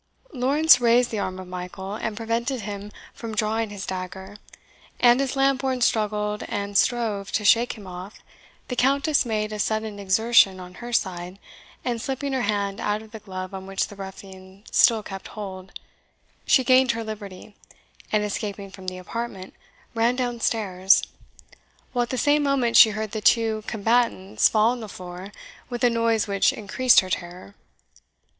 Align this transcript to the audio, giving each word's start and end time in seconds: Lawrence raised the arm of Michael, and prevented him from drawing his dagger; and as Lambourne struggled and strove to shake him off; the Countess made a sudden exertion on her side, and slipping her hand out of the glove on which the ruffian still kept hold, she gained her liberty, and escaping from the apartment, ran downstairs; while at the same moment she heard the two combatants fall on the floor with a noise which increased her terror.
Lawrence 0.33 0.81
raised 0.81 1.11
the 1.11 1.19
arm 1.19 1.37
of 1.37 1.47
Michael, 1.47 1.93
and 1.93 2.17
prevented 2.17 2.61
him 2.61 2.91
from 3.13 3.35
drawing 3.35 3.69
his 3.69 3.85
dagger; 3.85 4.37
and 4.99 5.21
as 5.21 5.35
Lambourne 5.35 5.79
struggled 5.81 6.41
and 6.47 6.75
strove 6.75 7.31
to 7.33 7.45
shake 7.45 7.73
him 7.73 7.85
off; 7.85 8.19
the 8.67 8.75
Countess 8.75 9.27
made 9.27 9.53
a 9.53 9.59
sudden 9.59 9.99
exertion 9.99 10.59
on 10.59 10.73
her 10.81 10.91
side, 10.91 11.37
and 11.85 12.01
slipping 12.01 12.33
her 12.33 12.41
hand 12.41 12.79
out 12.79 13.03
of 13.03 13.11
the 13.11 13.19
glove 13.19 13.53
on 13.53 13.67
which 13.67 13.89
the 13.89 13.95
ruffian 13.95 14.63
still 14.71 15.03
kept 15.03 15.27
hold, 15.27 15.71
she 16.47 16.63
gained 16.63 16.93
her 16.93 17.03
liberty, 17.03 17.55
and 18.11 18.23
escaping 18.23 18.71
from 18.71 18.87
the 18.87 18.97
apartment, 18.97 19.53
ran 19.93 20.15
downstairs; 20.15 21.03
while 21.93 22.01
at 22.01 22.09
the 22.09 22.17
same 22.17 22.41
moment 22.41 22.75
she 22.75 22.89
heard 22.89 23.11
the 23.11 23.21
two 23.21 23.63
combatants 23.67 24.49
fall 24.49 24.71
on 24.71 24.79
the 24.79 24.89
floor 24.89 25.31
with 25.69 25.83
a 25.83 25.91
noise 25.91 26.27
which 26.27 26.51
increased 26.51 27.01
her 27.01 27.09
terror. 27.11 27.53